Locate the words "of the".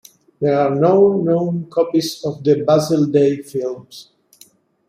2.25-2.55